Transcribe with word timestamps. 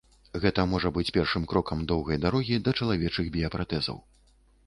Гэта 0.43 0.63
можа 0.69 0.89
быць 0.95 1.13
першым 1.17 1.43
крокам 1.51 1.83
доўгай 1.91 2.19
дарогі 2.25 2.57
да 2.67 2.75
чалавечых 2.81 3.25
біяпратэзаў. 3.35 4.01